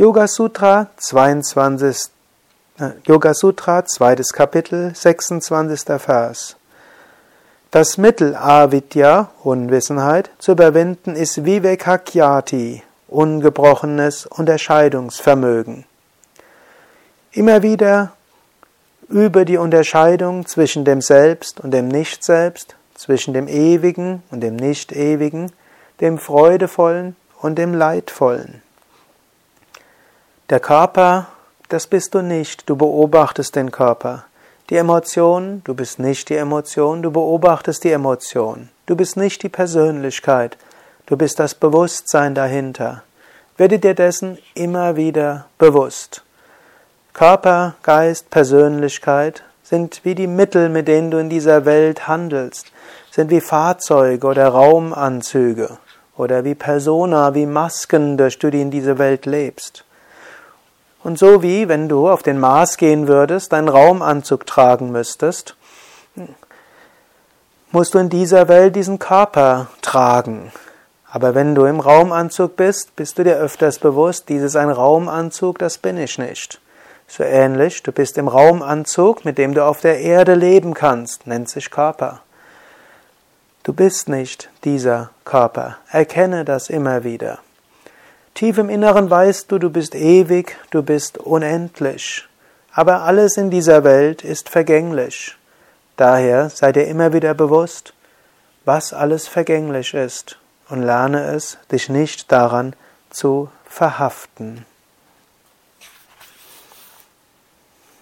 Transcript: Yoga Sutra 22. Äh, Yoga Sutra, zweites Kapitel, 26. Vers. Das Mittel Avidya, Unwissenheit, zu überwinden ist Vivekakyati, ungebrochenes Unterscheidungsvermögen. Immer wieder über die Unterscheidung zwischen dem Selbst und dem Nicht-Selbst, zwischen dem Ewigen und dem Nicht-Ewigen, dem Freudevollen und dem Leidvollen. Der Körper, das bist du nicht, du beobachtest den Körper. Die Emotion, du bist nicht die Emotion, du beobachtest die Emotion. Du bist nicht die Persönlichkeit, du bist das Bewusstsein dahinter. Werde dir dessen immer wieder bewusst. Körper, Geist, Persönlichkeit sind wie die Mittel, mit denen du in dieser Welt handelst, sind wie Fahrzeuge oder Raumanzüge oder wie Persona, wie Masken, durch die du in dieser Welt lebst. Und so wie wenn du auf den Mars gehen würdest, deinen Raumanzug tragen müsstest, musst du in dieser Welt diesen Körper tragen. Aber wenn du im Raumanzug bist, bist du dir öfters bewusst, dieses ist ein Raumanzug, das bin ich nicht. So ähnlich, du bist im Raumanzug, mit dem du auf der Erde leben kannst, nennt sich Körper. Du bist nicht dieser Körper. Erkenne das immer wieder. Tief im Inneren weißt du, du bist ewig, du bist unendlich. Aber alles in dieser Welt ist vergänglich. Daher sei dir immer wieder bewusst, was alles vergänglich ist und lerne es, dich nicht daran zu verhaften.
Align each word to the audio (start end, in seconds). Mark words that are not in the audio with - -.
Yoga 0.00 0.28
Sutra 0.28 0.90
22. 0.96 2.12
Äh, 2.78 2.90
Yoga 3.04 3.34
Sutra, 3.34 3.84
zweites 3.84 4.32
Kapitel, 4.32 4.94
26. 4.94 5.80
Vers. 5.98 6.54
Das 7.72 7.98
Mittel 7.98 8.36
Avidya, 8.36 9.30
Unwissenheit, 9.42 10.30
zu 10.38 10.52
überwinden 10.52 11.16
ist 11.16 11.44
Vivekakyati, 11.44 12.84
ungebrochenes 13.08 14.26
Unterscheidungsvermögen. 14.26 15.84
Immer 17.32 17.64
wieder 17.64 18.12
über 19.08 19.44
die 19.44 19.56
Unterscheidung 19.56 20.46
zwischen 20.46 20.84
dem 20.84 21.00
Selbst 21.00 21.58
und 21.58 21.72
dem 21.72 21.88
Nicht-Selbst, 21.88 22.76
zwischen 22.94 23.34
dem 23.34 23.48
Ewigen 23.48 24.22
und 24.30 24.42
dem 24.42 24.54
Nicht-Ewigen, 24.54 25.50
dem 26.00 26.18
Freudevollen 26.18 27.16
und 27.40 27.58
dem 27.58 27.74
Leidvollen. 27.74 28.62
Der 30.50 30.60
Körper, 30.60 31.26
das 31.68 31.86
bist 31.86 32.14
du 32.14 32.22
nicht, 32.22 32.70
du 32.70 32.76
beobachtest 32.76 33.54
den 33.54 33.70
Körper. 33.70 34.24
Die 34.70 34.76
Emotion, 34.76 35.60
du 35.64 35.74
bist 35.74 35.98
nicht 35.98 36.30
die 36.30 36.36
Emotion, 36.36 37.02
du 37.02 37.10
beobachtest 37.10 37.84
die 37.84 37.92
Emotion. 37.92 38.70
Du 38.86 38.96
bist 38.96 39.18
nicht 39.18 39.42
die 39.42 39.50
Persönlichkeit, 39.50 40.56
du 41.04 41.18
bist 41.18 41.38
das 41.38 41.54
Bewusstsein 41.54 42.34
dahinter. 42.34 43.02
Werde 43.58 43.78
dir 43.78 43.92
dessen 43.92 44.38
immer 44.54 44.96
wieder 44.96 45.44
bewusst. 45.58 46.22
Körper, 47.12 47.74
Geist, 47.82 48.30
Persönlichkeit 48.30 49.44
sind 49.62 50.00
wie 50.04 50.14
die 50.14 50.26
Mittel, 50.26 50.70
mit 50.70 50.88
denen 50.88 51.10
du 51.10 51.18
in 51.18 51.28
dieser 51.28 51.66
Welt 51.66 52.08
handelst, 52.08 52.72
sind 53.10 53.30
wie 53.30 53.42
Fahrzeuge 53.42 54.26
oder 54.26 54.48
Raumanzüge 54.48 55.76
oder 56.16 56.42
wie 56.44 56.54
Persona, 56.54 57.34
wie 57.34 57.44
Masken, 57.44 58.16
durch 58.16 58.38
die 58.38 58.50
du 58.50 58.56
in 58.56 58.70
dieser 58.70 58.96
Welt 58.96 59.26
lebst. 59.26 59.84
Und 61.02 61.18
so 61.18 61.42
wie 61.42 61.68
wenn 61.68 61.88
du 61.88 62.08
auf 62.08 62.22
den 62.22 62.38
Mars 62.38 62.76
gehen 62.76 63.08
würdest, 63.08 63.52
deinen 63.52 63.68
Raumanzug 63.68 64.46
tragen 64.46 64.90
müsstest, 64.90 65.56
musst 67.70 67.94
du 67.94 67.98
in 67.98 68.08
dieser 68.08 68.48
Welt 68.48 68.74
diesen 68.74 68.98
Körper 68.98 69.68
tragen. 69.82 70.52
Aber 71.10 71.34
wenn 71.34 71.54
du 71.54 71.64
im 71.64 71.80
Raumanzug 71.80 72.56
bist, 72.56 72.94
bist 72.96 73.18
du 73.18 73.24
dir 73.24 73.36
öfters 73.36 73.78
bewusst, 73.78 74.28
dieses 74.28 74.52
ist 74.52 74.56
ein 74.56 74.70
Raumanzug, 74.70 75.58
das 75.58 75.78
bin 75.78 75.96
ich 75.96 76.18
nicht. 76.18 76.60
So 77.06 77.24
ähnlich, 77.24 77.82
du 77.82 77.92
bist 77.92 78.18
im 78.18 78.28
Raumanzug, 78.28 79.24
mit 79.24 79.38
dem 79.38 79.54
du 79.54 79.64
auf 79.64 79.80
der 79.80 80.00
Erde 80.00 80.34
leben 80.34 80.74
kannst, 80.74 81.26
nennt 81.26 81.48
sich 81.48 81.70
Körper. 81.70 82.20
Du 83.62 83.72
bist 83.72 84.08
nicht 84.08 84.50
dieser 84.64 85.10
Körper. 85.24 85.78
Erkenne 85.90 86.44
das 86.44 86.68
immer 86.68 87.04
wieder. 87.04 87.38
Tief 88.38 88.56
im 88.58 88.68
Inneren 88.68 89.10
weißt 89.10 89.50
du, 89.50 89.58
du 89.58 89.68
bist 89.68 89.96
ewig, 89.96 90.56
du 90.70 90.84
bist 90.84 91.18
unendlich. 91.18 92.28
Aber 92.70 93.02
alles 93.02 93.36
in 93.36 93.50
dieser 93.50 93.82
Welt 93.82 94.22
ist 94.22 94.48
vergänglich. 94.48 95.36
Daher 95.96 96.48
sei 96.48 96.70
dir 96.70 96.86
immer 96.86 97.12
wieder 97.12 97.34
bewusst, 97.34 97.94
was 98.64 98.92
alles 98.92 99.26
vergänglich 99.26 99.92
ist 99.92 100.38
und 100.68 100.84
lerne 100.84 101.34
es, 101.34 101.58
dich 101.72 101.88
nicht 101.88 102.30
daran 102.30 102.76
zu 103.10 103.48
verhaften. 103.64 104.64